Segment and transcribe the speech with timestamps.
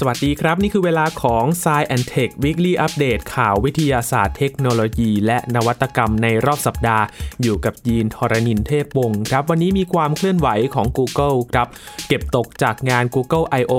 [0.00, 7.04] สวัสดีครับ นี่คือเวลาของ s ซ e and Tech Weekly Update ข่าววิทยาศาสตร์เทคโนโลยี และนวัตกรรมในรอบสัปดาห์
[7.42, 11.68] อยู่กับยีนทรณินเทพวงศ์ครับ วันนี้มีความเคลื่อนไหวของ Google ครับ
[12.08, 13.72] เก็บตกจากงาน Google I/O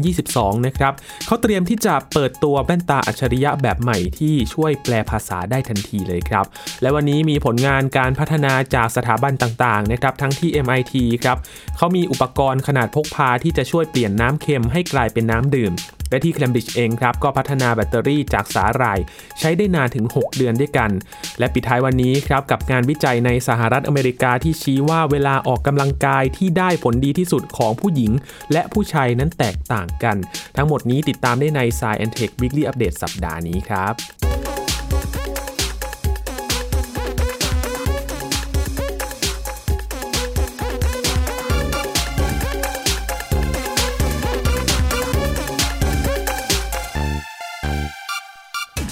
[0.00, 0.92] 2022 นะครับ
[1.26, 6.46] เขาเตรียมที่จะเปิดตัวแว่นตาอัจฉริยะแบบใหม่ที่ช่วยแปลภาษาได้ทันทีเลยครับ
[6.82, 10.94] และวันนี้มีผลงานการพัฒนาจากสถาบันต่างๆนะครับทั้งที่ MIT
[11.24, 11.38] ครับ
[11.76, 15.72] เขามีอุปกรณ์ขนาดพกพาที่จะช่วยเปลี่ยนน้ำเค็มให้กลายเป็นน้ำดื่ม
[16.10, 18.98] และที่ Cambridge เองครับก็พัฒนาแบตเตอรี่จากสาหร่าย
[19.38, 20.90] ใช้ได้นานถึง 6 เดือนด้วยกัน
[21.38, 28.12] และปิดท้ายวันนี้ครับกับงานวิจัยในสหรัฐอเมริกาที่ชี้ว่าเวลาออกกำลังกายที่ได้ผลดีที่สุดของผู้หญิง
[28.52, 30.16] และผู้ชายนั้นแตกต่างกัน
[30.56, 34.25] ทั้งหมดนี้ติดตามได้ใน s ายแอนเทค Weekly Update สัปดาห์นี้ครับ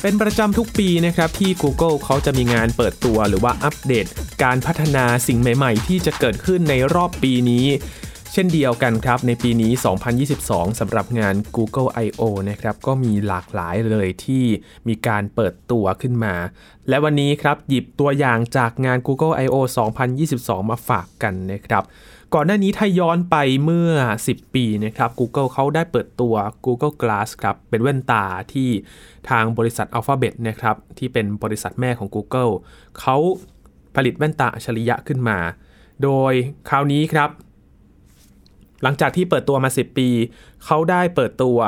[0.06, 4.06] เป็นประจำทุกปีนะครับที่ Google เขาจะมีงานเปิดตัวหรือว่าอัปเดต
[4.42, 7.66] การพัฒนาสิ่งใหม่ ๆ ที่จะเกิดขึ้นในรอบปีนี้
[8.32, 9.72] เช่นเดียวกันครับในปีนี้
[10.26, 14.44] 2022 สำหรับงาน Google I/O นะครับก็มีหลากหลายเลยที่
[14.88, 16.34] มีการเปิดตัวขึ้นมา
[16.88, 19.56] และวันนี้ครับหยิบตัวอย่างจากงาน Google I/O
[20.14, 21.84] 2022 มาฝากกันนะครับ
[22.34, 23.90] ก่อนหน้านี้ถ้าย้อนไปเมื่อ
[24.26, 28.68] 10 ปีนะครับ Google เขาได้เปิดตัว Google Glass ครับเป็นแว่นตาที่
[29.30, 32.52] ทางบริษัท Alphabet นะครับที่เป็นบริษัทแม่ของ Google
[33.00, 33.16] เขา
[33.96, 35.38] ผลิตแว่นตาอัจฉริยะขึ้นมา
[36.02, 36.32] โดย
[36.68, 37.30] คราวนี้ครับ
[38.82, 40.08] หลังจากที่เปิดตัวมา 10 ปี
[40.64, 41.58] เขาได้เปิดตัว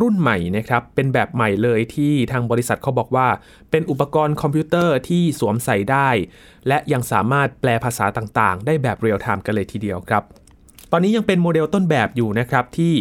[0.00, 3.28] รุ่นใหม่นะครับ เป็นแบบใหม่เลยที่ทางบริษัทเขาบอกว่า
[3.70, 6.08] เป็นอุปกรณ์คอมพิวเตอร์ที่สวมใส่ได้
[6.68, 10.22] และยังสามารถแปลภาษาต่างๆ ได้แบบเรียลไทม์กันเลยทีเดียวครับ
[10.92, 12.94] ตอนนี้ยังเป็นโมเดลต้นแบบอยู่นะครับที่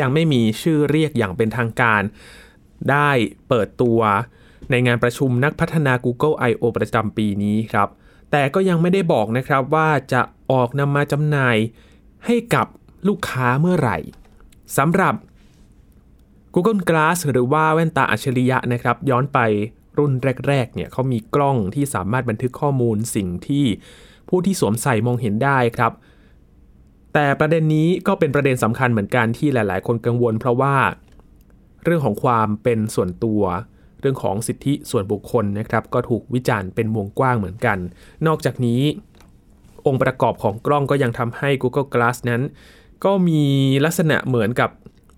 [0.00, 2.02] ยังไม่มีชื่อเรียกอย่างเป็นทางการ
[2.90, 3.10] ได้
[3.48, 4.00] เปิดตัว
[4.70, 7.88] ในงานประชุมนักพัฒนา Google I/O ประจำปีนี้ครับ
[8.30, 10.20] แต่ก็ยังไม่ได้บอกนะครับว่าจะ
[10.52, 11.56] ออกนำมาจำหน่าย
[12.26, 12.66] ให้กับ
[13.08, 13.98] ลูกค้าเมื่อไหร่
[14.78, 15.14] สำหรับ
[16.54, 19.38] Google Glass หรือว่าแว่นตาอัจฉริยะนะครับ ย้อนไป
[19.98, 20.12] รุ่น
[20.48, 23.64] แรกๆเนี่ยเขามีกล้องที่สามารถบันทึกข้อมูลสิ่งที่
[24.28, 25.92] ผู้ที่สวมใส่มองเห็นได้ครับ
[27.14, 30.76] แต่ประเด็นนี้ก็เป็นประเด็นสำคัญเหมือนกันที่หลายๆ คนกังวล เพราะว่า
[31.84, 33.42] เรื่องของความเป็นส่วนตัว
[34.00, 37.78] เรื่องของสิทธิส่วนบุคคลนะครับ ก็ถูกวิจารณ์เป็นวงกว้างเหมือนกัน
[38.26, 38.82] นอกจากนี้
[39.86, 42.42] องค์ประกอบของกล้องก็ยังทำให้ Google Glass นั้น
[43.04, 43.42] ก็มี
[43.84, 44.70] ลักษณะเหมือนกับ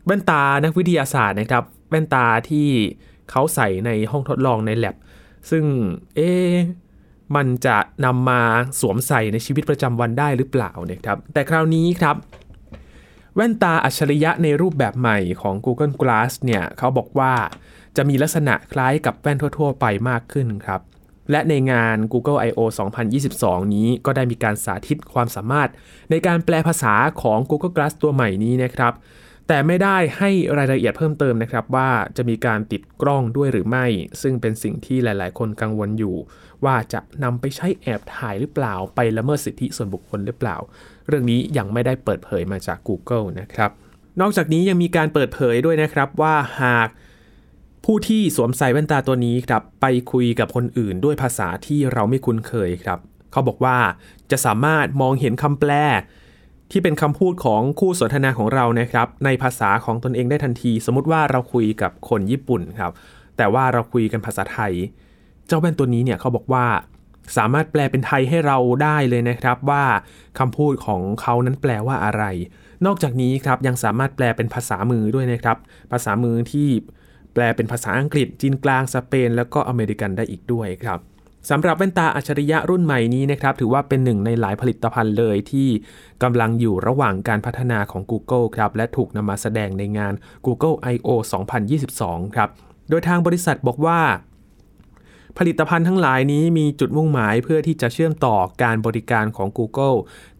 [0.06, 2.68] แว่นตานักวิทยาศาสตร์นะครับ แว่นตาที่
[3.30, 4.96] เขาใส่ในห้องทดลองใน lab
[5.50, 5.64] ซึ่ง
[6.16, 6.30] เอ๊
[7.36, 8.40] มันจะนำมา
[8.80, 12.16] สวมใส่ในชีวิตประจำวันได้หรือเปล่าเนี่ยครับ แต่คราวนี้ครับ
[13.34, 17.34] แว่นตาอัจฉริยะในรูปแบบใหม่ของ Google Glass เนี่ยเขาบอกว่า
[17.96, 20.80] จะมีลักษณะคล้ายกับแว่นทั่ว ๆ ไปมากขึ้นครับ
[21.30, 22.60] และในงาน Google I/O
[23.18, 25.68] 2022 นี้ก็ได้มีการสาธิตความสามารถ
[26.10, 28.92] ในการแปลภาษาของ Google Glass ตัวใหม่นี้นะครับ
[29.48, 33.86] แต่ไม่ได้ให้รายละเอียดเพิ่มเติมนะครับว่าจะมีการติดกล้องด้วยหรือไม่
[34.22, 36.16] ซึ่งเป็นสิ่งที่หลาย ๆ คนกังวลอยู่
[36.64, 40.56] ว่าจะนำไปใช้แอบถ่ายหรือเปล่า ไปละเมิดสิทธิส่วนบุคคลหรือเปล่า
[41.08, 43.70] เรื่องนี้ยังไม่ได้เปิดเผยมาจาก Google นะครับ
[44.20, 46.88] นอกจากนี้ยังมีการเปิดเผยด้วยนะครับว่าหาก
[47.84, 52.98] ผู้ที่สวมใส่แว่นตาตัวนี้ครับไปคุยกับคนอื่นด้วยภาษาที่เราไม่คุ้นเคยครับ
[53.32, 53.78] เขาบอกว่า
[54.30, 55.72] จะสามารถมองเห็นคำแปล
[56.72, 62.92] ที่เป็นคำพูดของคู่สนทนาของเรานะครับ ในภาษาของตนเองได้ทันที สมมติว่าเราคุยกับคนญี่ปุ่นครับ
[63.36, 64.72] แต่ว่าเราคุยกันภาษาไทย
[65.46, 66.66] เจ้าแว่นตัวนี้เนี่ยเขาบอกว่า
[67.36, 69.84] สามารถแปลเป็นไทยให้เราได้เลยนะครับ ว่า
[70.38, 72.24] คำพูดของเขานั้นแปลว่าอะไร
[72.86, 75.56] นอกจากนี้ครับยังสามารถแปลเป็นภาษามือด้วยนะครับ
[75.92, 76.68] ภาษามือที่
[77.34, 80.98] แปลเป็นภาษาอังกฤษจีนกลางสเปน แล้วก็อเมริกันได้อีกด้วยครับ
[81.50, 85.68] สำหรับแว่นตาอัจฉริยะรุ่นใหม่นี้นะครับถือว่าเป็นหนึ่งในหลายผลิตภัณฑ์เลยที่
[86.22, 90.12] กำลังอยู่ระหว่างการพัฒนาของ Google ครับและถูกนำมาแสดงในงาน
[90.46, 91.08] Google I/O
[91.72, 92.48] 2022 ครับ
[92.88, 94.00] โดยทางบริษัทบอกว่า
[95.38, 99.96] ผลิตภัณฑ์ทั้งหลายนี้มีจุดมุ่งหมายเพื่อที่จะเชื่อมต่อการบริการของ Google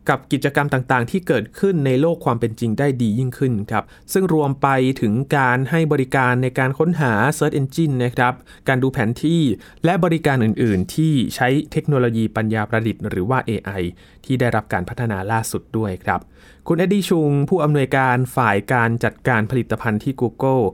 [0.08, 4.68] กับกิจกรรมต่างๆ ที่เกิดขึ้นในโลกความเป็นจริงได้ดียิ่งขึ้นครับซึ่งรวมไป
[5.00, 8.34] ถึงการให้บริการในการค้นหา Search Engine นะครับ
[8.68, 9.42] การดูแผนที่
[9.84, 13.82] และบริการอื่นๆ ที่ใช้เทคโนโลยีปัญญาประดิษฐ์หรือว่า AI
[14.24, 16.20] ที่ได้รับการพัฒนาล่าสุดด้วยครับ
[16.68, 20.64] คุณเอ็ดดี้ชุง ผู้อำนวยการฝ่ายการจัดการผลิตภัณฑ์ที่ Google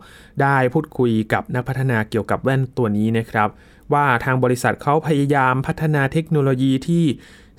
[0.42, 3.48] ได้พูดคุยกับนักพัฒนาเกี่ยวกับแว่นตัวนี้นะครับ
[3.92, 7.04] ว่าทางบริษัทเขาพยายามพัฒนาเทคโนโลยีที่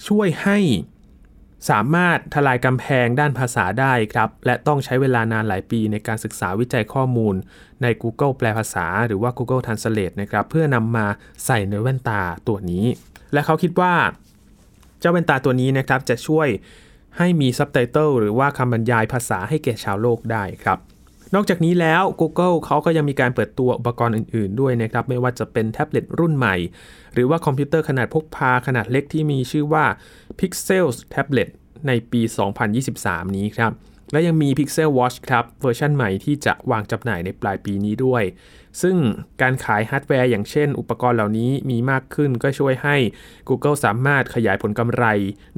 [0.07, 0.59] ช่วยให้
[1.69, 7.35] สามารถทลายกำแพงด้านภาษาได้ครับ และต้องใช้เวลานานหลายปีในการศึกษาวิจัยข้อมูล
[7.81, 11.05] ใน Google แปลภาษา หรือว่า Google Translate นะครับ เพื่อนำมา
[11.45, 12.85] ใส่ในแว่นตาตัวนี้
[13.33, 13.93] และเขาคิดว่า
[14.99, 16.47] เจ้าแว่นตาตัวนี้นะครับ จะช่วย
[17.17, 20.79] ให้มีซับไตเติลหรือว่าคำบรรยายภาษาให้แก่ชาวโลกได้ครับ
[21.35, 26.55] นอกจากนี้แล้ว Google เขาก็ยังมีการเปิดตัวอุปกรณ์อื่น ๆ ด้วยนะครับ ไม่ว่าจะเป็นแท็บเล็ตรุ่นใหม่
[27.13, 29.85] หรือว่าคอมพิวเตอร์ขนาดพกพาขนาดเล็กที่มีชื่อว่า
[30.39, 31.49] Pixel Tablet
[31.87, 32.21] ในปี
[32.79, 33.71] 2023 นี้ครับ
[34.11, 38.23] และยังมี Pixel Watch ครับ เวอร์ชันใหม่ที่จะวางจำหน่ายในปลายปีนี้ด้วย
[38.81, 38.97] ซึ่ง
[39.41, 42.95] การขายฮาร์ดแวร์อย่างเช่น อุปกรณ์เหล่านี้มีมากขึ้นก็ช่วยให้
[43.49, 45.05] Google สามารถขยายผลกำไร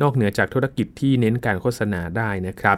[0.01, 2.77] นอกเหนือจากธุรกิจที่เน้นการโฆษณาได้นะครับ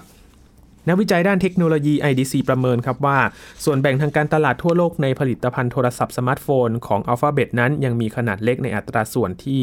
[0.88, 3.20] นักวิจัยด้านเทคโนโลยี IDC ประเมินครับว่า
[3.64, 9.62] ส่วนแบ่งทางการตลาดทั่วโลกในผลิตภัณฑ์โทรศัพท์สมาร์ทโฟนของ Alphabet นั้นยังมีขนาดเล็กในอัตราส่วนที่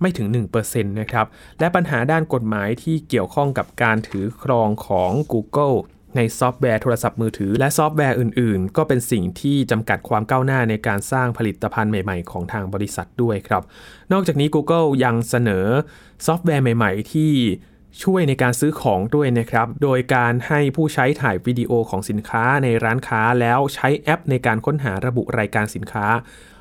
[0.00, 0.28] ไม่ถึง
[0.60, 1.26] 1%นะครับ
[1.60, 5.76] และปัญหาด้านกฎหมายที่เกี่ยวข้องกับการถือครองของ Google
[6.16, 13.62] ในซอฟต์แวร์โทรศัพท์มือถือ และซอฟต์แวร์อื่น ๆ ก็เป็นสิ่งที่จำกัดความก้าวหน้าในการสร้างผลิตภัณฑ์ใหม่ ๆ ของทางบริษัทด้วยครับ
[14.12, 15.66] นอกจากนี้ Google ยังเสนอ
[16.26, 17.32] ซอฟต์แวร์ใหม่ ๆ ที่
[18.02, 26.06] ช่วยในการซื้อของด้วยนะครับ โดยการให้ผู้ใช้ถ่ายวิดีโอของสินค้าในร้านค้าแล้วใช้แอปในการค้นหาระบุรายการสินค้า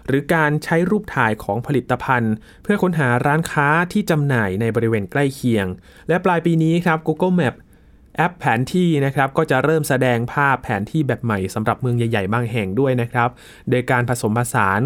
[0.08, 5.68] หรือการใช้รูปถ่ายของผลิตภัณฑ์ เพื่อค้นหาร้านค้าที่จำหน่ายในบริเวณใกล้เคียง
[6.08, 7.56] และปลายปีนี้ครับ Google Map
[8.16, 13.30] แอปแผนที่นะครับก็จะเริ่มแสดงภาพแผนที่แบบใหม่สำหรับเมืองใหญ่ ๆ บางแห่งด้วยนะครับ
[13.70, 14.82] โดยการผสมผสาน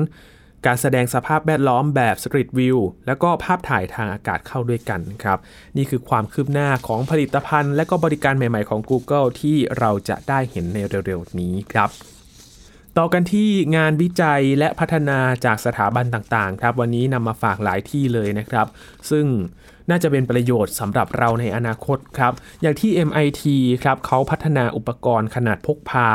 [0.65, 2.77] การแสดงสภาพแวดล้อมแบบ Street View
[3.07, 5.39] แล้วก็ภาพถ่ายทางอากาศเข้าด้วยกันครับ
[5.77, 10.77] นี่คือความคืบหน้าของผลิตภัณฑ์ และก็บริการใหม่ๆของ Google ที่เราจะได้เห็นใน
[11.07, 11.89] เร็วๆนี้ครับ
[12.97, 18.67] ต่อกันที่งานวิจัยและพัฒนาจากสถาบันต่างๆ ครับวันนี้นำมาฝากหลายที่เลยนะครับ
[19.09, 19.25] ซึ่ง
[19.89, 23.43] น่าจะเป็นประโยชน์สำหรับเราในอนาคตครับ อย่างที่ MIT
[23.83, 26.09] ครับเขาพัฒนาอุปกรณ์ขนาดพกพา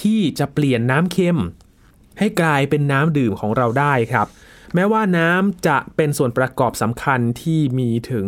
[0.00, 1.40] ที่จะเปลี่ยนน้ำเค็ม
[2.18, 4.26] ให้กลายเป็นน้ำดื่มของเราได้ครับ
[4.74, 8.24] แม้ว่าน้ำจะเป็นส่วนประกอบสำคัญที่มีถึง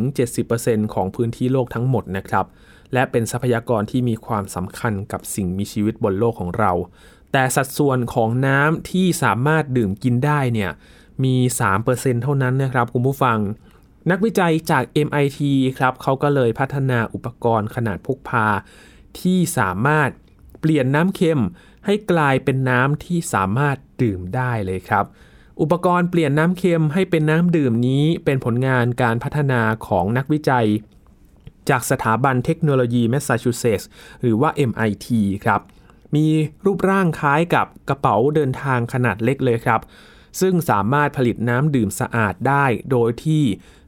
[0.46, 2.46] 70%ของพื้นที่โลกทั้งหมดนะครับ
[2.92, 6.72] และเป็นทรัพยากรที่มีความสำคัญกับสิ่งมีชีวิตบนโลกของเรา
[7.32, 10.70] แต่สัดส่วนของน้ำที่สามารถดื่มกินได้เนี่ย
[11.24, 11.36] มี
[11.78, 13.38] 3%เท่านั้นนะครับคุณผู้ฟัง
[14.10, 15.40] นักวิจัยจาก MIT
[15.78, 18.46] ครับเขาก็เลยพัฒนาอุปกรณ์ขนาดพกพา
[19.20, 20.10] ที่สามารถ
[20.60, 21.40] เปลี่ยนน้ำเค็ม
[21.86, 25.04] ให้กลายเป็นน้ำที่สามารถดื่มได้เลยครับ
[25.60, 30.66] อุปกรณ์เปลี่ยนน้ำเค็มให้เป็นน้ำดื่มนี้เป็นผลงานการพัฒนาของนักวิจัย
[31.70, 33.88] จากสถาบันเทคโนโลยีแมสซาชูเซตส์
[34.22, 35.08] หรือว่า MIT
[35.44, 35.60] ครับ
[36.14, 36.26] มี
[36.64, 39.80] รูปร่างคล้ายกับกระเป๋าเดินทางขนาดเล็กเลยครับ
[40.40, 43.44] ซึ่งสามารถผลิตน้ำดื่มสะอาดได้โดยที่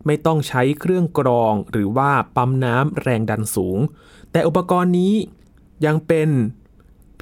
[0.06, 3.79] ไม่ต้องใช้เครื่องกรองหรือว่าปั๊มน้ำแรงดันสูง
[4.33, 5.15] แต่อุปกรณ์นี้
[5.87, 6.29] ยังเป็น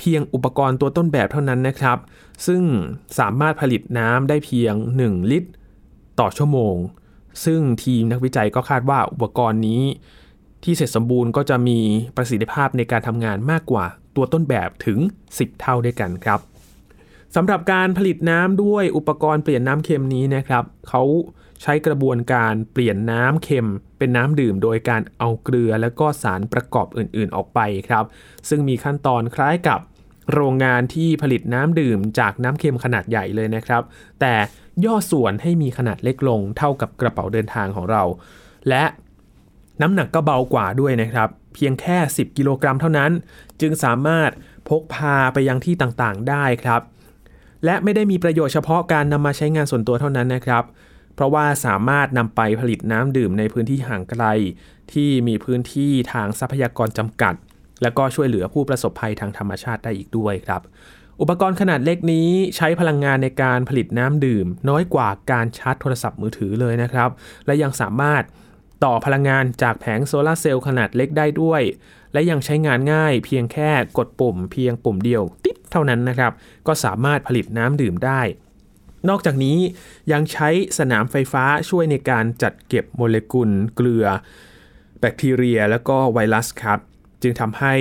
[0.01, 1.99] เพียงอุปกรณ์ตัวต้นแบบเท่านั้นนะครับ
[2.47, 2.63] ซึ่ง
[3.19, 5.51] สามารถผลิตน้ำได้เพียง 1 ลิตร
[6.21, 6.77] ต่อชั่วโมง
[7.45, 9.83] ซึ่งทีมนักวิจัยก็คาดว่าอุปกรณ์นี้
[10.65, 11.79] ที่เสร็จสมบูรณ์ก็จะมี
[12.17, 13.85] ประสิทธิภาพในการทำงานมากกว่า
[14.17, 14.99] ตัวต้นแบบถึง
[15.31, 16.41] 10 เท่าด้วยกันครับ
[17.35, 21.03] สำหรับการผลิตน้ำด้วยอุปกรณ์เปลี่ยนน้ำเค็มนี้นะครับเขา
[21.63, 23.69] ใช้กระบวนการเปลี่ยนน้ำเค็ม
[23.99, 28.05] เป็นน้ำดื่ม โดยการเอาเกลือและก็สารประกอบอื่นๆออกไปครับ
[28.49, 29.81] ซึ่งมีขั้นตอนคล้ายกับ
[30.33, 33.83] โรงงานที่ผลิตน้ำดื่มจากน้ำเค็มขนาดใหญ่เลยนะครับ
[34.21, 34.35] แต่
[34.85, 38.03] ย่อส่วนให้มีขนาดเล็กลงเท่ากับกระเป๋าเดินทางของเรา
[38.69, 38.85] และ
[39.83, 43.11] น้ำหนักก็เบากว่าด้วยนะครับ เพียงแค่ 10 กิโลกรัมเท่านั้น
[43.61, 44.31] จึงสามารถ
[44.69, 46.81] พกพาไปยังที่ต่างๆ ได้ครับ
[47.65, 50.65] และไม่ได้มีประโยชน์เฉพาะการนำมาใช้งานส่วนตัวเท่านั้นนะครับ
[51.15, 54.25] เพราะว่าสามารถนำไปผลิตน้ำดื่มในพื้นที่ห่างไกล
[54.93, 57.35] ที่มีพื้นที่ทางทรัพยากรจำกัด
[57.83, 60.63] และก็ช่วยเหลือผู้ประสบภัยทางธรรมชาติได้อีกด้วยครับ
[61.21, 67.11] อุปกรณ์ขนาดเล็กนี้ใช้พลังงานในการผลิตน้ำดื่ม น้อยกว่าการชาร์จโทรศัพท์มือถือเลยนะครับ
[67.47, 68.23] และยังสามารถ
[68.85, 71.63] ต่อพลังงานจากแผงโซลาร์เซลล์ขนาดเล็กได้ด้วย
[72.13, 76.33] และยังใช้งานง่ายเพียงแค่กดปุ่ม เพียงปุ่มเดียว ติ๊บเท่านั้นนะครับ
[76.67, 78.21] ก็สามารถผลิตน้ำดื่มได้
[79.09, 79.59] นอกจากนี้
[80.13, 84.07] ยังใช้สนามไฟฟ้าช่วยในการจัดเก็บโมเลกุลเกลือ
[85.01, 86.79] แบคทีเรีย และก็ไวรัสครับ
[87.23, 87.75] จึงทำให้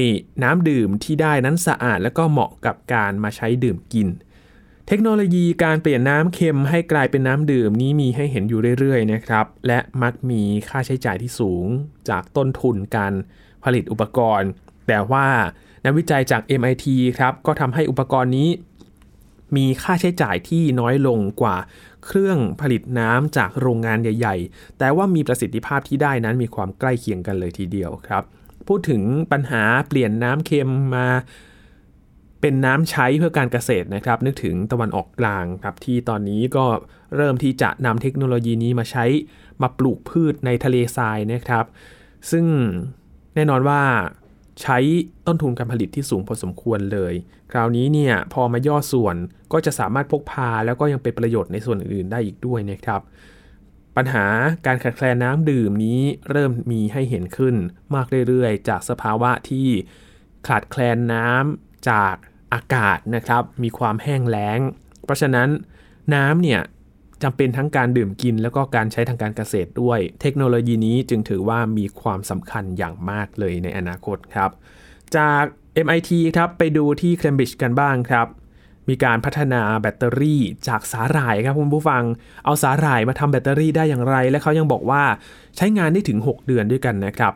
[0.43, 4.07] น้ำดื่มที่ได้นั้นสะอาดและก็เหมาะกับการมาใช้ดื่มกิน
[4.87, 11.65] เทคโนโลยีการเปลี่ยนน้ำเค็มให้กลายเป็นน้ำดื่มนี้มีให้เห็นอยู่เรื่อยๆนะครับ และมักมีค่าใช้จ่ายที่สูง
[12.09, 13.13] จากต้นทุนการ
[13.63, 14.49] ผลิตอุปกรณ์
[14.87, 15.27] แต่ว่า
[15.85, 16.85] นักวิจัยจาก MIT
[17.17, 18.49] ครับก็ทำให้อุปกรณ์นี้
[19.55, 21.57] มีค่าใช้จ่ายที่น้อยลงกว่า
[22.05, 28.23] เครื่องผลิตน้ำจากโรงงานใหญ่ ๆ แต่ว่ามีประสิทธิภาพที่ได้นั้นมีความใกล้เคียงกันเลยทีเดียวครับ
[28.67, 29.01] พูดถึง
[29.31, 31.07] ปัญหาเปลี่ยนน้ำเค็มมา
[32.41, 36.65] เป็นน้ำใช้เพื่อการเกษตรนะครับ นึกถึงตะวันออกกลางครับที่ตอนนี้ก็
[37.15, 39.05] เริ่มที่จะนำเทคโนโลยีนี้มาใช้
[39.61, 41.65] มาปลูกพืชในทะเลทรายนะครับ
[42.31, 42.45] ซึ่ง
[43.35, 43.81] แน่นอนว่า
[44.61, 44.77] ใช้
[45.27, 47.13] ต้นทุนการผลิตที่สูงพอสมควรเลย
[47.51, 49.15] คราวนี้เนี่ยพอมาย่อส่วน
[49.53, 53.01] ก็จะสามารถพกพาแล้วก็ยังเป็นประโยชน์ในส่วนอื่นๆได้อีกด้วยนะครับ
[53.97, 54.25] ปัญหา
[54.65, 57.55] การขาดแคลนน้ำดื่มนี้เริ่มมีให้เห็นขึ้น
[57.95, 59.67] มากเรื่อยๆ จากสภาวะที่
[60.47, 62.15] ขาดแคลนน้ำจาก
[62.53, 64.59] อากาศนะครับ มีความแห้งแล้ง
[65.05, 65.49] เพราะฉะนั้น
[66.13, 66.61] น้ำเนี่ย
[67.23, 74.51] จำเป็นทั้งการดื่มกินแล้วก็การใช้ทางการเกษตรด้วย เทคโนโลยีนี้จึงถือว่ามีความสำคัญอย่างมากเลยในอนาคตครับ
[75.17, 75.43] จาก
[75.85, 78.27] MIT ครับไปดูที่ Cambridge กันบ้างครับ
[78.89, 82.03] มีการพัฒนาแบตเตอรี่จากสาหร่ายครับคุณผู้ฟัง
[82.45, 85.03] เอาสาหร่ายมาทำแบตเตอรี่ได้อย่างไร และเขายังบอกว่า
[85.57, 87.33] ใช้งานได้ถึง 6 เดือนด้วยกันนะครับ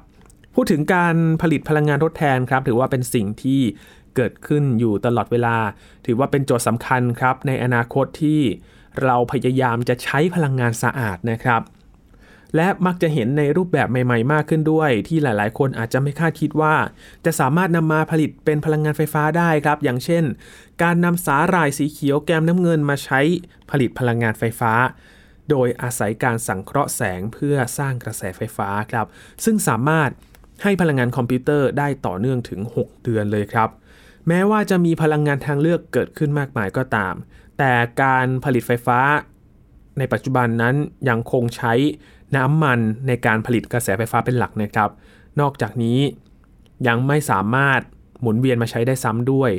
[0.56, 3.62] พูดถึงการผลิตพลังงานทดแทนครับ ถือว่าเป็นสิ่งที่
[4.16, 5.56] เกิดขึ้นอยู่ตลอดเวลา
[6.06, 8.40] ถือว่าเป็นโจทย์สำคัญครับ ในอนาคตที่
[9.04, 11.62] เราพยายามจะใช้พลังงานสะอาดนะครับ
[12.56, 16.76] และมักจะเห็นในรูปแบบใหม่ ๆ มากขึ้นด้วย ที่หลาย ๆ คนอาจจะไม่คาดคิดว่า
[17.26, 20.24] จะสามารถนำมาผลิตเป็นพลังงานไฟฟ้าได้ครับ อย่างเช่น
[20.84, 23.20] การนำสาหร่ายสีเขียวแกมน้ำเงินมาใช้
[23.70, 24.74] ผลิตพลังงานไฟฟ้า
[25.50, 29.08] โดยอาศัยการสังเคราะห์แสงเพื่อสร้างกระแสไฟฟ้าครับ
[29.44, 30.10] ซึ่งสามารถ
[30.64, 33.70] ให้พลังงานคอมพิวเตอร์ได้ต่อเนื่องถึง 6 เดือนเลยครับ
[34.28, 37.14] แม้ว่าจะมีพลังงานทางเลือกเกิดขึ้นมากมายก็ตาม
[37.58, 39.00] แต่การผลิตไฟฟ้า
[39.98, 40.76] ในปัจจุบันนั้น
[41.10, 41.74] ยังคงใช้
[42.36, 44.90] น้ำมันในการผลิตกระแสไฟฟ้าเป็นหลักนะครับ
[45.40, 46.00] นอกจากนี้
[46.88, 47.82] ยังไม่สามารถ
[48.22, 49.52] หมุนเวียนมาใช้ได้ซ้ำด้วย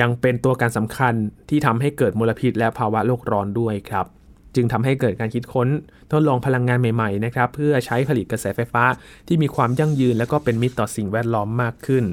[0.00, 1.14] ยังเป็นตัวการสำคัญ
[1.48, 4.06] ที่ทำให้เกิดมลพิษและภาวะโลกร้อนด้วยครับ
[4.54, 5.68] จึงทำให้เกิดการคิดค้น
[6.12, 8.84] ทดลองพลังงานใหม่ๆนะครับเพื่อใช้ผลิตกระแสไฟฟ้า
[9.26, 12.04] ที่มีความยั่งยืน และก็เป็นมิตรต่อสิ่งแวดล้อมมากขึ้น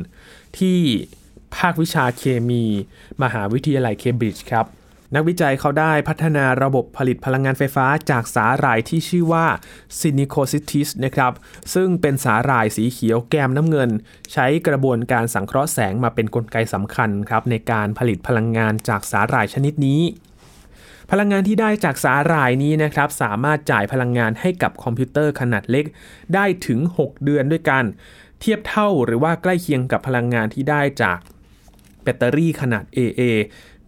[0.57, 0.79] ที่
[1.57, 2.63] ภาควิชาเคมี
[3.23, 4.65] มหาวิทยาลัยเคมบริดจ์ครับ
[5.15, 9.45] นักวิจัยเขาได้พัฒนาระบบผลิตพลังงานไฟฟ้าจากสาหร่ายที่ชื่อว่า
[9.99, 11.33] Synechocystis นะครับ
[11.73, 13.89] ซึ่งเป็นสาหร่ายสีเขียวแกมน้ำเงิน
[14.33, 20.01] ใช้กระบวนการสังเคราะห์แสงมาเป็นกลไกสำคัญครับในการผลิตพลังงานจากสาหร่ายชนิดนี้
[21.11, 25.85] พลังงานที่ได้จากสาหร่ายนี้นะครับสามารถจ่ายพลังงานให้กับคอมพิวเตอร์ขนาดเล็ก
[26.33, 27.83] ได้ถึง 6 เดือนด้วยกัน
[28.39, 31.19] เทียบเท่าหรือว่าใกล้เคียงกับพลังงานที่ได้จาก
[32.03, 33.21] แบตเตอรี่ขนาด AA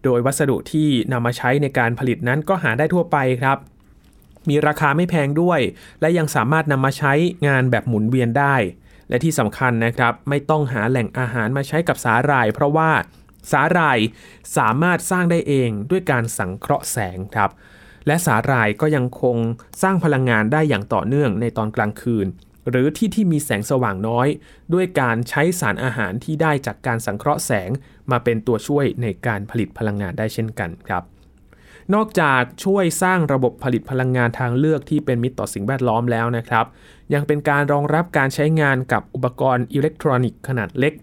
[0.04, 3.58] โดยวัสดุที่นำมาใช้ในการผลิตนั้นก็หาได้ทั่วไปครับ
[4.48, 5.60] มีราคาไม่แพงด้วย
[6.00, 7.12] และยังสามารถนำมาใช้
[7.46, 8.56] งานแบบหมุนเวียนได้
[9.08, 12.90] และที่สำคัญนะครับ ไม่ต้องหาแหล่งอาหารมาใช้กับสาหร่าย เพราะว่า
[13.52, 13.98] สาหร่าย
[14.56, 17.50] สามารถสร้างได้เองด้วยการสังเคราะห์แสงครับ
[18.06, 19.36] และสาหร่ายก็ยังคง
[19.82, 22.26] สร้างพลังงานได้อย่างต่อเนื่องในตอนกลางคืน
[22.68, 24.28] หรือที่ที่มีแสงสว่างน้อย
[24.74, 27.70] ด้วยการใช้สารอาหารที่ได้จากการสังเคราะห์แสง
[28.10, 31.02] มาเป็นตัวช่วยในการผลิตพลังงานได้เช่นกันครับ
[31.94, 36.66] นอกจากช่วยสร้างระบบผลิตพลังงานทางเลือกที่เป็นมิตรต่อสิ่งแวดล้อมแล้วนะครับ
[37.14, 40.94] ยังเป็นการรองรับการใช้งานกับอุปกรณ์อิเล็กทรอนิกส์ขนาดเล็ก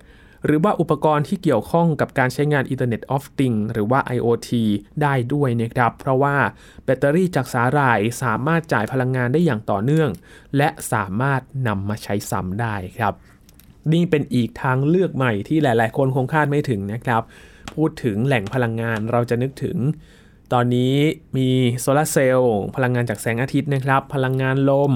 [0.46, 4.50] หรือว่าอุปกรณ์ที่เกี่ยวข้องกับการใช้งาน Internet of Things หรือว่า IoT
[5.02, 6.36] ได้ด้วยนะครับ เพราะว่า
[6.84, 10.10] แบตเตอรี่จากสาหร่ายสามารถจ่ายพลังงานได้อย่างต่อเนื่อง
[10.58, 13.14] และสามารถนำมาใช้ซ้ำได้ครับ
[13.94, 17.22] นี่เป็นอีกทางเลือกใหม่ที่หลาย ๆ คนคงคาดไม่ถึงนะครับ
[17.76, 19.78] พูดถึงแหล่งพลังงานเราจะนึกถึง
[20.54, 20.96] ตอนนี้
[21.38, 21.50] มี
[21.82, 24.94] โซลาเซลล์พลังงานจากแสงอาทิตย์นะครับ พลังงานลม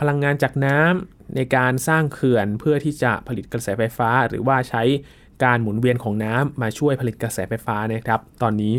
[0.00, 4.82] พลังงานจากน้ำ ในการสร้างเขื่อนเพื่อที่จะผลิตกระแสไฟฟ้า หรือว่าใช้
[5.44, 8.74] การหมุนเวียนของน้ำมาช่วยผลิตกระแสไฟฟ้านะครับ ตอนนี้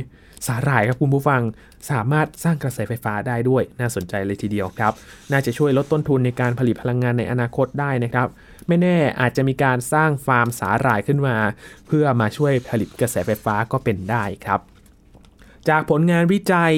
[0.48, 1.42] สาหร่ายครับคุณผู้ฟัง
[1.92, 4.94] สามารถสร้างกระแสไฟฟ้าได้ด้วย น่าสนใจเลยทีเดียวครับ
[5.32, 8.28] น่าจะช่วยลดต้นทุนในการผลิตพลังงานในอนาคตได้นะครับ
[8.68, 11.38] ไม่แน่อาจจะมีการสร้างฟาร์มสาหร่ายขึ้นมา
[11.88, 14.60] เพื่อมาช่วยผลิตกระแสไฟฟ้าก็เป็นได้ครับ
[15.70, 16.74] จากผลงานวิจัย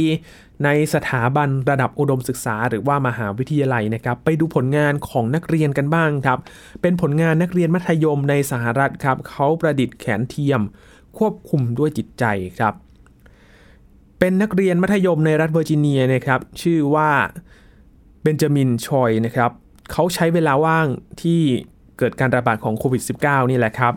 [0.66, 6.40] ในสถาบันระดับอุดมศึกษา หรือว่ามหาวิทยาลัยนะครับ ไปดูผลงานของนักเรียนกันบ้างครับ
[6.82, 10.62] เป็นผลงานนักเรียนมัธยมในสหรัฐครับ เขาประดิษฐ์แขนเทียม
[11.18, 12.26] ควบคุมด้วยจิตใจ
[12.60, 12.74] ครับ
[14.20, 17.10] เป็นนักเรียนมัธยมในรัฐเวอร์จิเนียนะครับ ชื่อว่า
[18.22, 19.52] เบนจามินชอยนะครับ
[19.92, 20.88] เขาใช้เวลาว่าง
[21.22, 21.42] ที่
[21.98, 23.94] เกิดการระบาดของโควิด -19 นี่แหละครับ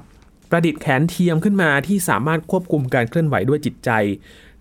[0.51, 3.91] ประดิษฐ์แขนเทียมขึ้นมาที่สามารถควบคุมการเคลื่อนไหวด้วยจิตใจ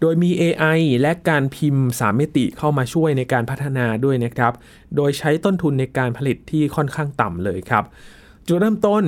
[0.01, 4.53] โดยมี AI และการพิมพ์ 3 มิติเข้ามาช่วยในการพัฒนาด้วยนะครับ
[4.95, 7.83] โดยใช้ต้นทุนในการผลิตที่ค่อนข้างต่ำเลยครับ
[8.47, 9.03] จุดเริ่มต้น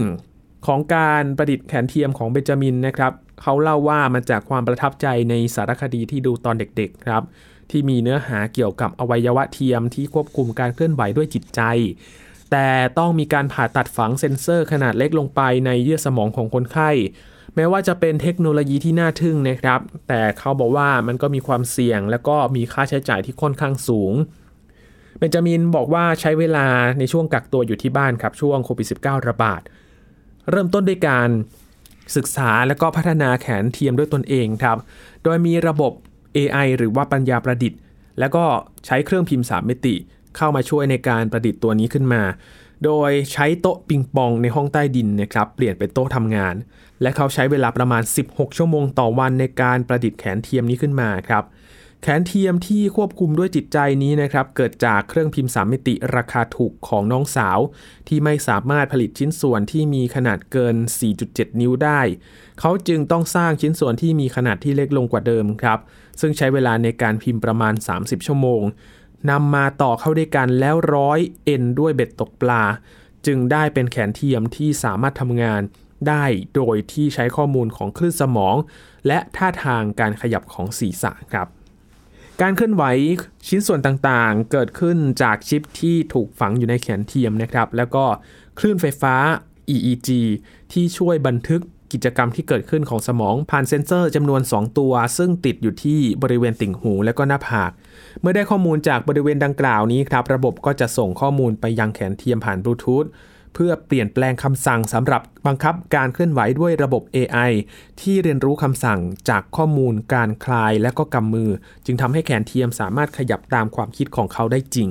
[0.67, 7.23] ของการประดิษฐ์แขนเทียมของเบนจามินนะครับ เขาเล่าว่ามาจากความประทับใจในสารคดีที่ดูตอนเด็กๆครับ
[7.71, 11.62] ที่มีเนื้อหาเกี่ยวกับอวัยวะเทียมที่ควบคุมการเคลื่อนไหวด้วยจิตใจ
[12.51, 16.91] แต่ต้องมีการผ่าตัดฝังเซ็นเซอร์ขนาดเล็กลงไปในเยื่อสมองของคนไข้
[17.55, 24.13] แม้ว่าจะเป็นเทคโนโลยีที่น่าทึ่งนะครับ แต่เขาบอกว่ามันก็มีความเสี่ยง และก็มีค่าใช้จ่ายที่ค่อนข้างสูง
[25.19, 26.67] เบนจามินบอกว่าใช้เวลา
[27.00, 29.62] ในช่วงกักตัวอยู่ที่บ้านครับช่วงโควิด -19 ระบาด
[30.50, 31.29] เริ่มต้นด้วยการ
[32.15, 34.77] ศึกษาและก็พัฒนาแขนเทียมด้วยตนเองครับ
[35.24, 35.91] โดยมีระบบ
[36.38, 37.79] AI หรือว่าปัญญาประดิษฐ์
[38.19, 38.45] แล้วก็
[38.86, 39.95] ใช้เครื่องพิมพ์ 3 มิติ
[40.38, 42.24] เข้ามาช่วยในการประดิษฐ์ตัวนี้ขึ้นมา
[42.86, 46.55] โดยใช้โต๊ะปิงปองในห้องใต้ดินนะครับ เปลี่ยนเป็นโต๊ะทำงาน
[47.01, 51.45] และเขาใช้เวลาประมาณ 16 ชั่วโมงต่อวันในการประดิษฐ์แขนเทียมนี้ขึ้นมาครับ
[52.01, 57.59] แขนเทียมที่ควบคุมด้วยจิตใจนี้นะครับเกิดจากเครื่องพิมพ์สามมิติราคาถูกของน้องสาว
[58.07, 60.75] ที่ไม่สามารถผลิตชิ้นส่วนที่มีขนาดเกิน
[61.17, 62.01] 4.7 นิ้วได้
[62.59, 65.79] เขาจึงต้องสร้างชิ้นส่วนที่มีขนาดที่เล็กลงกว่าเดิมครับ
[66.19, 68.62] ซึ่งใช้เวลาในการพิมพ์ประมาณ 30 ชั่วโมง
[69.29, 72.63] นำมาต่อเข้าด้วยกันแล้วร้อยเอ็นด้วยเบ็ดตกปลา
[73.25, 75.62] จึงได้เป็นแขนเทียมที่สามารถทำงาน
[76.10, 78.55] ได้โดยที่ใช้ข้อมูลของคลื่นสมอง
[79.07, 81.48] และท่าทางการขยับของศีรษะครับ
[82.41, 82.83] การเคลื่อนไหว
[83.48, 88.05] ชิ้นส่วนต่างๆ เกิดขึ้นจากชิปที่ถูกฝังอยู่ในแขนเทียมนะครับ แล้วก็
[88.60, 89.15] คลื่นไฟฟ้า
[89.75, 90.10] EEG
[90.72, 91.62] ที่ช่วยบันทึก
[91.93, 97.72] กิจกรรมที่เกิดขึ้นของสมองผ่านเซ็นเซอร์จำนวน 2 ตัว ซึ่งติดอยู่ที่บริเวณติ่งหูและก็หน้าผาก
[98.22, 103.05] เมื่อได้ข้อมูลจากบริเวณดังกล่าวนี้ครับ ระบบก็จะส่งข้อมูลไปยังแขนเทียมผ่านบลูทูธ
[103.53, 107.51] เพื่อเปลี่ยนแปลงคำสั่งสำหรับบังคับการเคลื่อนไหวด้วยระบบ AI
[108.01, 111.50] ที่เรียนรู้คำสั่งจากข้อมูลการคลายและก็กำมือ
[111.86, 114.89] จึงทำให้แขนเทียมสามารถขยับตามความคิดของเขาได้จริง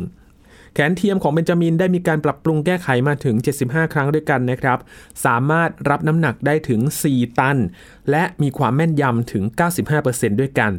[0.75, 4.78] แขนเทียมของเบนจามินได้มีการปรับปรุงแก้ไขมาถึง 75 ครั้งด้วยกันนะครับ
[5.25, 7.59] สามารถรับน้ำหนักได้ถึง 4 ตัน
[8.11, 9.45] และมีความแม่นยำถึง
[9.92, 10.73] 95%ด้วยกัน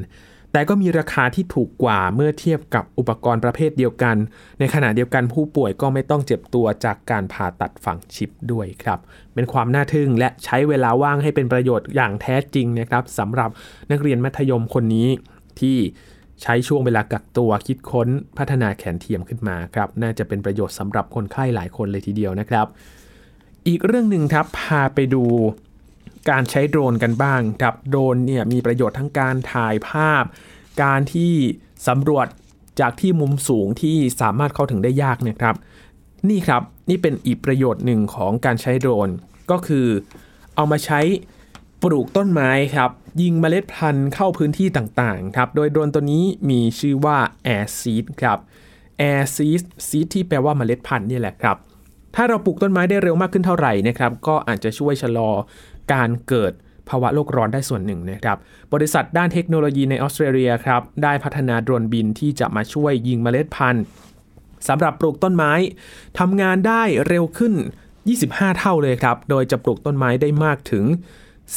[0.54, 4.16] แต่ก็มีราคาที่ถูกกว่าเมื่อเทียบกับอุปกรณ์ประเภทเดียวกัน
[4.60, 9.00] ในขณะเดียวกันผู้ป่วยก็ไม่ต้องเจ็บตัวจากการผ่าตัดฝังชิปด้วยครับ
[9.34, 13.50] เป็นความน่าทึ่งและใช้เวลาว่างให้เป็นประโยชน์อย่างแท้จริงนะครับสำหรับ
[13.92, 15.08] นักเรียนมัธยมคนนี้
[15.60, 15.78] ที่
[16.42, 22.66] ใช้ช่วงเวลากักตัวคิดค้นพัฒนาแขนเทียมขึ้นมาครับ น่าจะเป็นประโยชน์สำหรับคนไข้หลายคนเลยทีเดียวนะครับ
[23.68, 25.24] อีกเรื่องหนึ่งครับพาไปดู
[26.30, 30.24] การใช้โดรนกันบ้างครับโดรนเนี่ยมีประโยชน์ทั้งการถ่ายภาพ
[30.84, 31.34] การที่
[31.88, 32.28] สำรวจ
[32.80, 35.56] จากที่มุมสูงที่สามารถเข้าถึงได้ยากนะครับ
[36.30, 39.10] นี่ครับนี่เป็นอีกประโยชน์หนึ่งของการใช้โดรน
[39.52, 39.88] ก็คือ
[40.56, 41.00] เอามาใช้
[41.84, 42.90] ปลูกต้นไม้ครับ
[43.22, 47.18] ยิงเมล็ดพันธุ์เข้าพื้นที่ต่างๆครับ โดยโดรนตัวนี้มีชื่อว่า
[47.56, 48.40] Air Seed ครับ
[49.02, 51.58] Air Seed Seed ที่แปลว่าเมล็ดพันธุ์นี่แหละครับ
[52.16, 55.30] ถ้าเราปลูกต้นไม้ได้เร็วมากขึ้นเท่าไหร่นะครับ ก็อาจจะช่วยชะลอ
[55.91, 56.54] การเกิด
[56.89, 58.38] ภาวะโลกร้อนได้ส่วนหนึ่งนะครับ
[58.74, 63.84] บริษัทด้านเทคโนโลยีในออสเตรเลียครับ ได้พัฒนาโดรนบินที่จะมาช่วยยิงเมล็ดพันธุ์
[64.67, 65.54] สำหรับปลูกต้นไม้
[66.19, 67.54] ทำงานได้เร็วขึ้น
[68.06, 70.86] 25 เท่าเลยครับ โดยจะปลูกต้นไม้ได้มากถึง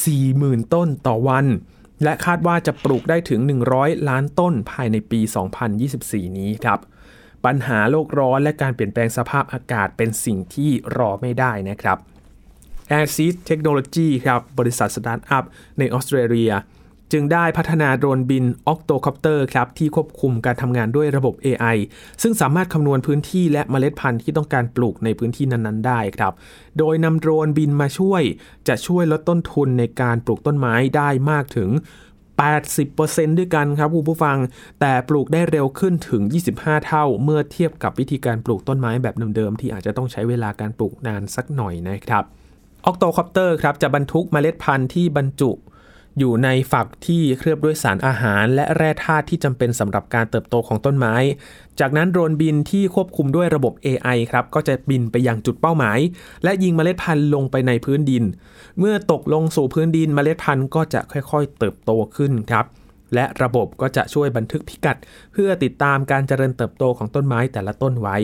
[0.01, 1.47] 40,000 ต้นต่อวัน
[2.03, 3.41] และคาดว่าจะปลูกได้ถึง
[3.75, 5.21] 100 ล้านต้นภายในปี
[5.79, 6.79] 2024 นี้ครับ
[7.45, 11.99] ปัญหาโลกร้อนและการเปลี่ยนแปลงสภาพอากาศเป็นสิ่งที่รอไม่ได้นะครับ
[12.95, 15.45] a i r s e a Technology ครับบริษัทสตาร์ทอัพ
[15.79, 16.53] ในออสเตรเลีย
[17.13, 21.77] จึงได้พัฒนาโดรนบิน Octocopter ครับที่ควบคุมการทำงานด้วยระบบ AI
[22.23, 26.33] ซึ่งสามารถคำนวณพื้นที่และเมล็ดพันธุ์ที่ต้องการปลูกในพื้นที่นั้นๆ ได้ครับ
[26.79, 28.23] โดยนำโดรนบินมาช่วย
[28.69, 31.71] จะช่วยลดต้นทุนในการปลูกต้นไม้ได้มากถึง
[32.55, 34.39] 80%ด้วยกันครับคุณผู้ฟัง
[34.81, 36.23] แต่ปลูกได้เร็วขึ้นถึง
[36.55, 42.25] 25 เท่า เมื่อเทียบกับวิธีการปลูกต้นไม้แบบเดิมๆที่อาจจะต้องใช้เวลาการปลูกนานสักหน่อยนะครับ
[42.89, 45.51] Octocopter ครับจะบรรทุกเมล็ดพันธุ์ที่บรรจุ
[46.19, 51.15] อยู่ในฝักที่เคลือบด้วยสารอาหาร และแร่ธาตุที่จำเป็นสำหรับการเติบโตของต้นไม้
[51.81, 55.99] จากนั้นโดรนบินที่ควบคุมด้วยระบบ AI ครับก็จะบินไปยังจุดเป้าหมาย
[56.45, 58.25] และยิงเมล็ดพันธุ์ลงไปในพื้นดิน
[58.79, 62.65] เมื่อตกลงสู่พื้นดินเมล็ดพันธุ์ก็จะค่อยๆ เติบโตขึ้นครับ
[63.15, 64.97] และระบบก็จะช่วยบันทึกพิกัด
[65.33, 68.17] เพื่อติดตามการเจริญเติบโตของต้นไม้แต่ละต้นไว้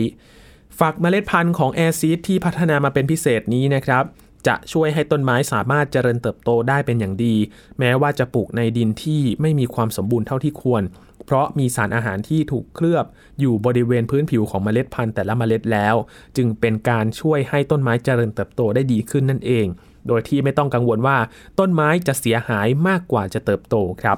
[0.79, 4.05] ฝักเมล็ดพันธุ์ของแอร์ซีดที่พัฒนามาเป็นพิเศษนี้นะครับ
[4.47, 7.35] จะช่วยให้ต้นไม้สามารถเจริญเติบโตได้เป็นอย่างดี
[7.79, 10.83] แม้ว่าจะปลูกในดินที่ไม่มีความสมบูรณ์เท่าที่ควร
[11.25, 13.05] เพราะมีสารอาหารที่ถูกเคลือบ
[13.39, 15.95] อยู่บริเวณพื้นผิวของเมล็ดพันธุ์แต่ละเมล็ดแล้ว
[16.37, 19.65] จึงเป็นการช่วยให้ต้นไม้เจริญเติบโตได้ดีขึ้นนั่นเอง
[20.07, 21.17] โดยที่ไม่ต้องกังวลว่า
[21.59, 24.17] ต้นไม้จะเสียหายมากกว่าจะเติบโตครับ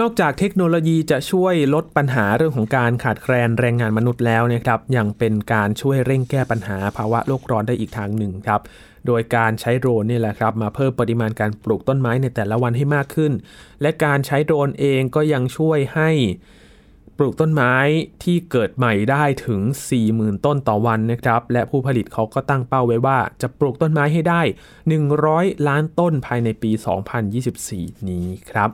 [0.00, 8.60] นอกจากเทคโนโลยีจะช่วยลดปัญหาเรื่องของการขาดแคลนแรงงานมนุษย์แล้วนะครับยังเป็นการช่วยเร่งแก้ปัญหาภาวะโลกร้อนได้อีกทางหนึ่งครับ
[9.06, 13.32] โดยการใช้โดรนนี่แหละครับมาเพิ่มปริมาณการปลูกต้นไม้ในแต่ละวันให้มากขึ้น
[13.82, 16.10] และการใช้โดรนเองก็ยังช่วยให้
[17.20, 17.74] ปลูกต้นไม้
[18.22, 19.60] ที่เกิดใหม่ได้ถึง
[20.02, 24.42] 40,000 ต้นต่อวันนะครับ และผู้ผลิตเขาก็ตั้งเป้าไว้ว่าจะปลูกต้นไม้ให้ได้
[25.04, 26.70] 100 ล้านต้นภายในปี
[27.40, 28.70] 2024 นี้ครับ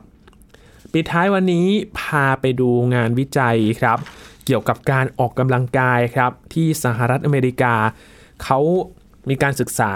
[0.91, 1.67] ปิดท้ายวันนี้
[1.99, 3.97] พาไปดูงานวิจัยครับ
[4.45, 7.73] เกี่ยวกับการออกกำลังกายครับ ที่สหรัฐอเมริกา
[8.43, 8.59] เขา
[9.29, 9.93] มีการศึกษา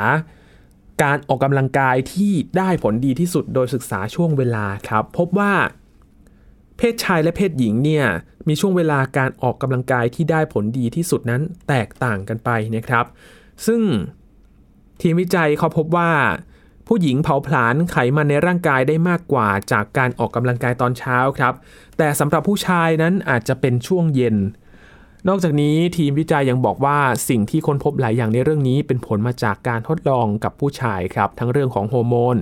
[1.04, 5.54] การออกกำลังกายที่ได้ผลดีที่สุดโดยศึกษาช่วงเวลาครับ พบว่า
[6.78, 8.06] เพศชายและเพศหญิงเนี่ย
[8.48, 13.06] มีช่วงเวลาการออกกำลังกายที่ได้ผลดีที่สุดนั้นแตกต่างกันไปนะครับ
[13.66, 13.82] ซึ่ง
[15.02, 16.12] ทีมวิจัยเขาพบว่า
[16.88, 21.54] ผู้หญิงเผาผลาญไขมันในร่างกายได้มากกว่าจากการออกกำลังกายตอนเช้าครับ
[21.98, 24.36] แต่สำหรับผู้ชายนั้นอาจจะเป็นช่วงเย็น
[25.28, 26.98] นอกจากนี้ทีมวิจัยยังบอกว่า
[27.30, 32.36] สิ่งที่ค้นพบหลายอย่างในเรื่องนี้เป็นผลมาจากการทดลองกับผู้ชายครับ ทั้งเรื่องของฮอร์โมน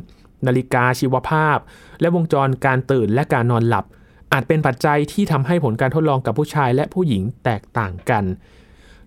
[0.48, 1.58] นาฬิกาชีวภาพ
[2.02, 3.86] และวงจรการตื่นและการนอนหลับ
[4.34, 8.24] อาจเป็นปัจจัยที่ทำให้ผลการทดลองกับผู้ชายและผู้หญิงแตกต่างกัน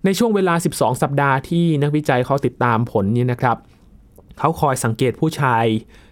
[0.05, 3.57] ในช่วงเวลา 12 สัปดาห์ที่นักวิจัยเขาติดตามผลนี้นะครับ
[4.39, 5.65] เขาคอยสังเกตผู้ชาย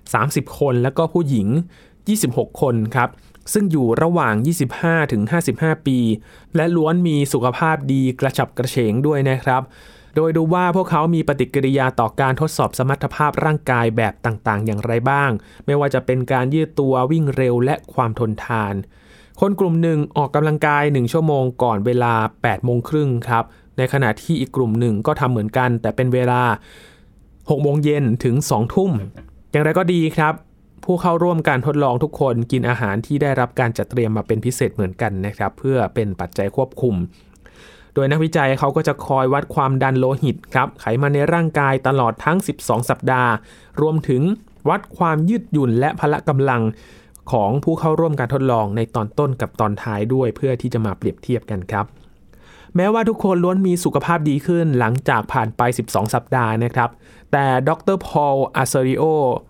[0.06, 1.48] 30 คน แล้วก็ผู้หญิง
[2.04, 3.10] 26 คนครับ
[3.54, 4.36] ซึ่งอยู่ระหว่าง
[4.74, 5.22] 25ถึง
[5.56, 6.00] 55 ปี
[6.56, 9.62] และล้วนมีสุขภาพดีกระฉับกระเฉงด้วยนะครับ
[10.16, 15.30] โดยดูว่าพวกเขามีปฏิกิริยาต่อการทดสอบสมรรถภาพร่างกายแบบต่างๆ อย่างไรบ้าง
[15.66, 18.74] ไม่ว่าจะเป็นการยืดตัววิ่งเร็วและความทนทาน
[19.40, 23.44] คนกลุ่มหนึ่งออกกำลังกาย 1 ชั่วโมงก่อนเวลา8โมงครึ่งครับ
[23.78, 26.42] ในขณะที่อีกกลุ่มหนึ่งก็ทำเหมือนกัน แต่เป็นเวลา
[27.08, 28.92] 6โมงเย็นถึง2ทุ่ม
[29.52, 30.34] อย่างไรก็ดีครับ
[30.90, 36.96] ผู้เข้าร่วมการทดลองทุกคนกินอาหารที่ได้รับการจัดเตรียมมาเป็นพิเศษเหมือนกันนะครับ เพื่อเป็นปัจจัยควบคุม
[37.94, 43.32] โดยนักวิจัยเขาก็จะคอยวัดความดันโลหิตครับ ไขมันในร่างกายตลอดทั้ง 12 สัปดาห์
[43.82, 44.22] รวมถึง
[44.70, 46.62] วัดความยืดหยุ่นและพละกำลัง
[47.32, 51.86] ของผู้เข้าร่วมการทดลองในตอนต้นกับตอนท้ายด้วย เพื่อที่จะมาเปรียบเทียบกันครับ
[52.76, 56.90] แม้ว่าทุกคนล้วนมีสุขภาพดีขึ้นหลังจากผ่านไป 12 สัปดาห์นะครับ
[57.32, 57.98] แต่ดร.
[58.06, 59.04] Paul Arciero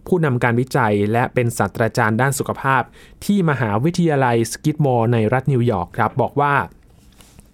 [0.08, 2.82] ผู้นำการวิจัย และเป็นศาสตราจารย์ด้านสุขภาพ
[3.26, 6.54] ที่มหาวิทยาลัย Skidmore ในรัฐนิวยอร์กครับ บอกว่า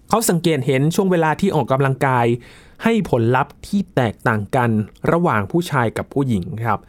[0.08, 2.26] เขาสังเกตเห็นช่วงเวลาที่ออกกำลังกาย
[2.82, 4.70] ให้ผลลัพธ์ที่แตกต่างกัน
[5.12, 6.80] ระหว่างผู้ชายกับผู้หญิงครับ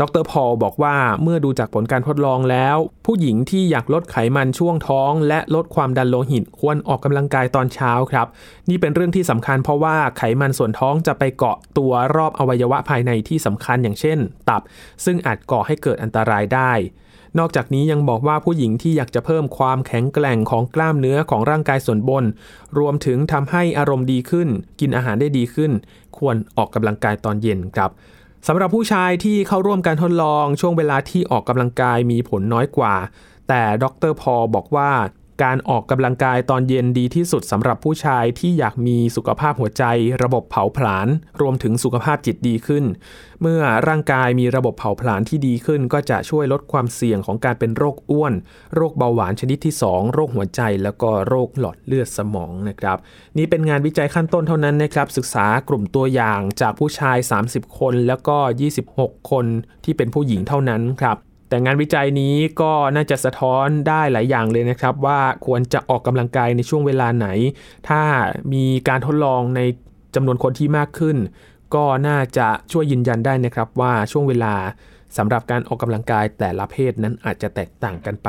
[0.00, 2.76] ดรพอลบอกว่าเมื่อดูจากผลการทดลองแล้ว
[3.06, 8.26] ผู้หญิงที่อยากลดไขมันช่วงท้อง และลดความดันโลหิตควรออกกำลังกายตอนเช้าครับ
[8.68, 14.62] นี่เป็นเรื่องที่สำคัญเพราะว่าไขมันส่วนท้องจะไปเกาะตัวรอบอวัยวะภายในที่สำคัญอย่างเช่น ตับ
[15.04, 16.72] ซึ่งอาจก่อให้เกิดอันตรายได้
[17.38, 22.24] นอกจากนี้ยังบอกว่าผู้หญิงที่อยากจะเพิ่มความแข็งแกร่งของกล้ามเนื้อของร่างกายส่วนบน
[22.78, 24.48] รวมถึงทำให้อารมณ์ดีขึ้น
[24.80, 25.72] กินอาหารได้ดีขึ้น
[26.18, 27.90] ควรออกกำลังกายตอนเย็นครับ
[28.48, 32.94] สำหรับผู้ชายที่เข้าร่วมการทดลองช่วงเวลาที่ออกกำลังกายมีผลน้อยกว่า
[33.48, 34.90] แต่ดรพอบอกว่า
[35.42, 39.84] การออกกำลังกายตอนเย็นดีที่สุดสำหรับผู้ชายที่อยากมีสุขภาพหัวใจ
[40.22, 41.08] ระบบเผาผลาญ
[41.40, 42.84] รวมถึงสุขภาพจิตดีขึ้น
[43.40, 48.34] เมื่อร่างกายมีระบบเผาผลาญที่ดีขึ้น ก็จะช่วยลดความเสี่ยงของการเป็นโรคอ้วน
[48.74, 52.98] โรคเบาหวานชนิดที่ 2 โรคหัวใจ แล้วก็โรคหลอดเลือดสมองนะครับ
[53.38, 57.18] นี่เป็นงานวิจัยขั้นต้นเท่านั้นนะครับ ศึกษากลุ่มตัวอย่างจากผู้ชาย
[57.48, 58.36] 30 คน แล้วก็
[58.82, 59.46] 26 คน
[59.84, 61.18] ที่เป็นผู้หญิงเท่านั้นครับ
[61.52, 67.28] แต่งานวิจัยนี้ก็น่าจะสะท้อนได้หลายอย่างเลยนะครับ ว่าควรจะออกกำลังกายในช่วงเวลาไหน
[67.88, 68.02] ถ้า
[68.52, 69.60] มีการทดลองใน
[70.14, 71.16] จำนวนคนที่มากขึ้น
[71.74, 74.54] ก็น่าจะช่วยยืนยันได้นะครับว่าช่วงเวลา
[75.16, 78.28] สำหรับการออกกำลังกายแต่ละเพศนั้นอาจจะแตกต่างกันไป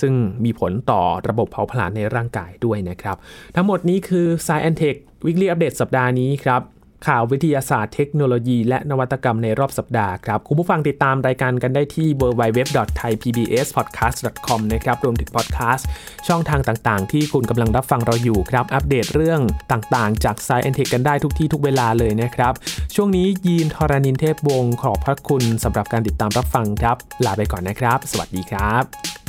[0.00, 0.12] ซึ่ง
[0.44, 3.16] มีผลต่อระบบเผาผลาญในร่างกายด้วยนะครับ
[3.54, 6.60] ทั้งหมดนี้คือ Science Tech Weekly Update สัปดาห์นี้ครับ
[7.06, 15.86] ข่าววิทยาศาสตร์เทคโนโลยี และนวัตกรรมในรอบสัปดาห์ครับ คุณผู้ฟังติดตามรายการกันได้ที่ www.thaipbspodcast.com นะครับรวมถึงพอดแคสต์
[16.28, 19.40] ช่องทางต่างๆ ที่คุณกำลังรับฟังเราอยู่ครับ อัปเดตเรื่อง
[19.72, 22.52] ต่างๆ จาก s ซเอ็นเทคกันได้ทุกที่ทุกเวลาเลยนะครับ
[22.94, 29.23] ช่วงนี้ยีนทรานินเทพวงศ์ขอบพระคุณสำหรับการติดตามรับฟังครับ ลาไปก่อนนะครับ สวัสดีครับ